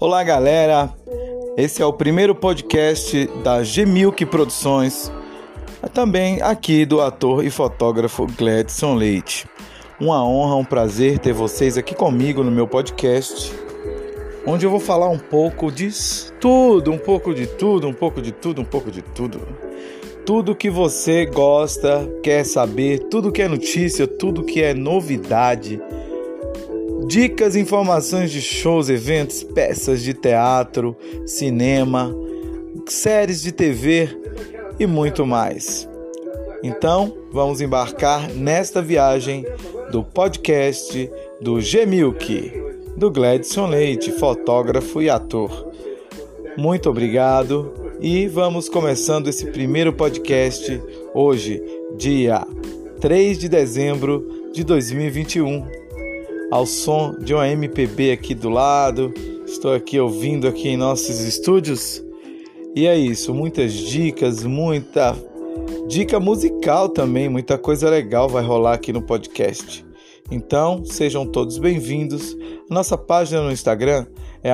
Olá, 0.00 0.22
galera. 0.22 0.94
Esse 1.56 1.82
é 1.82 1.84
o 1.84 1.92
primeiro 1.92 2.32
podcast 2.32 3.28
da 3.42 3.64
Gemilk 3.64 4.24
Produções, 4.26 5.10
também 5.92 6.40
aqui 6.40 6.86
do 6.86 7.00
ator 7.00 7.44
e 7.44 7.50
fotógrafo 7.50 8.24
Gladson 8.24 8.94
Leite. 8.94 9.44
Uma 10.00 10.24
honra, 10.24 10.54
um 10.54 10.64
prazer 10.64 11.18
ter 11.18 11.32
vocês 11.32 11.76
aqui 11.76 11.96
comigo 11.96 12.44
no 12.44 12.50
meu 12.52 12.68
podcast, 12.68 13.52
onde 14.46 14.64
eu 14.64 14.70
vou 14.70 14.78
falar 14.78 15.08
um 15.08 15.18
pouco 15.18 15.72
de 15.72 15.90
tudo, 16.40 16.92
um 16.92 16.98
pouco 16.98 17.34
de 17.34 17.48
tudo, 17.48 17.88
um 17.88 17.92
pouco 17.92 18.22
de 18.22 18.30
tudo, 18.30 18.62
um 18.62 18.64
pouco 18.64 18.92
de 18.92 19.02
tudo. 19.02 19.40
Tudo 20.24 20.54
que 20.54 20.70
você 20.70 21.26
gosta, 21.26 22.08
quer 22.22 22.44
saber, 22.44 23.08
tudo 23.10 23.32
que 23.32 23.42
é 23.42 23.48
notícia, 23.48 24.06
tudo 24.06 24.44
que 24.44 24.62
é 24.62 24.72
novidade 24.72 25.82
Dicas 27.08 27.56
informações 27.56 28.30
de 28.30 28.42
shows, 28.42 28.90
eventos, 28.90 29.42
peças 29.42 30.02
de 30.02 30.12
teatro, 30.12 30.94
cinema, 31.24 32.14
séries 32.86 33.40
de 33.40 33.50
TV 33.50 34.10
e 34.78 34.86
muito 34.86 35.24
mais. 35.24 35.88
Então, 36.62 37.16
vamos 37.32 37.62
embarcar 37.62 38.28
nesta 38.28 38.82
viagem 38.82 39.46
do 39.90 40.04
podcast 40.04 41.10
do 41.40 41.62
Gemilk, 41.62 42.52
do 42.94 43.10
Gladson 43.10 43.68
Leite, 43.68 44.12
fotógrafo 44.12 45.00
e 45.00 45.08
ator. 45.08 45.72
Muito 46.58 46.90
obrigado 46.90 47.72
e 48.02 48.28
vamos 48.28 48.68
começando 48.68 49.28
esse 49.28 49.46
primeiro 49.46 49.94
podcast 49.94 50.78
hoje, 51.14 51.62
dia 51.96 52.46
3 53.00 53.38
de 53.38 53.48
dezembro 53.48 54.50
de 54.52 54.62
2021 54.62 55.77
ao 56.50 56.66
som 56.66 57.14
de 57.18 57.34
uma 57.34 57.48
MPB 57.48 58.12
aqui 58.12 58.34
do 58.34 58.48
lado. 58.48 59.12
Estou 59.46 59.74
aqui 59.74 59.98
ouvindo 59.98 60.48
aqui 60.48 60.68
em 60.68 60.76
nossos 60.76 61.20
estúdios. 61.20 62.02
E 62.74 62.86
é 62.86 62.96
isso, 62.96 63.34
muitas 63.34 63.72
dicas, 63.72 64.44
muita 64.44 65.16
dica 65.88 66.20
musical 66.20 66.88
também, 66.88 67.28
muita 67.28 67.58
coisa 67.58 67.88
legal 67.88 68.28
vai 68.28 68.42
rolar 68.42 68.74
aqui 68.74 68.92
no 68.92 69.02
podcast. 69.02 69.84
Então, 70.30 70.84
sejam 70.84 71.26
todos 71.26 71.58
bem-vindos. 71.58 72.36
Nossa 72.68 72.96
página 72.96 73.42
no 73.42 73.50
Instagram 73.50 74.06
é 74.42 74.52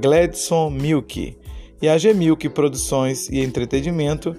@gladsonmilk 0.00 1.36
e 1.80 1.88
a 1.88 1.98
Gmilk 1.98 2.48
Produções 2.48 3.28
e 3.28 3.40
Entretenimento 3.40 4.34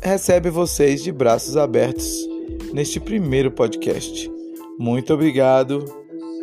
recebe 0.00 0.50
vocês 0.50 1.02
de 1.02 1.10
braços 1.10 1.56
abertos 1.56 2.28
neste 2.72 3.00
primeiro 3.00 3.50
podcast. 3.50 4.33
Muito 4.78 5.14
obrigado 5.14 5.84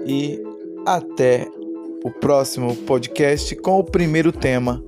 e 0.06 0.42
até 0.86 1.48
o 2.04 2.10
próximo 2.10 2.76
podcast 2.76 3.56
com 3.58 3.78
o 3.78 3.84
primeiro 3.84 4.32
tema 4.32 4.84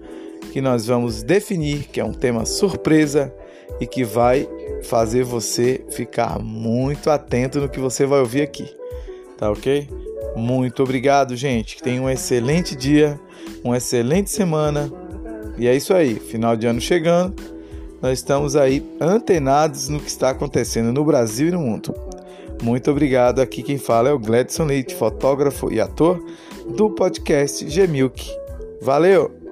que 0.51 0.61
nós 0.61 0.87
vamos 0.87 1.23
definir, 1.23 1.87
que 1.91 1.99
é 1.99 2.05
um 2.05 2.13
tema 2.13 2.45
surpresa 2.45 3.33
e 3.79 3.87
que 3.87 4.03
vai 4.03 4.47
fazer 4.83 5.23
você 5.23 5.83
ficar 5.89 6.39
muito 6.39 7.09
atento 7.09 7.59
no 7.59 7.69
que 7.69 7.79
você 7.79 8.05
vai 8.05 8.19
ouvir 8.19 8.41
aqui. 8.41 8.67
Tá 9.37 9.51
ok? 9.51 9.89
Muito 10.35 10.81
obrigado, 10.81 11.35
gente. 11.35 11.81
Tenha 11.81 12.01
um 12.01 12.09
excelente 12.09 12.75
dia, 12.75 13.19
uma 13.63 13.77
excelente 13.77 14.31
semana. 14.31 14.91
E 15.57 15.67
é 15.67 15.75
isso 15.75 15.93
aí, 15.93 16.15
final 16.15 16.55
de 16.55 16.65
ano 16.65 16.79
chegando. 16.79 17.35
Nós 18.01 18.19
estamos 18.19 18.55
aí 18.55 18.83
antenados 18.99 19.89
no 19.89 19.99
que 19.99 20.09
está 20.09 20.29
acontecendo 20.29 20.91
no 20.91 21.03
Brasil 21.03 21.49
e 21.49 21.51
no 21.51 21.59
mundo. 21.59 21.93
Muito 22.63 22.89
obrigado. 22.89 23.41
Aqui 23.41 23.61
quem 23.61 23.77
fala 23.77 24.07
é 24.07 24.13
o 24.13 24.17
Gladson 24.17 24.63
Leite, 24.63 24.95
fotógrafo 24.95 25.69
e 25.69 25.81
ator 25.81 26.23
do 26.77 26.89
podcast 26.89 27.69
Gemilk. 27.69 28.25
Valeu! 28.81 29.42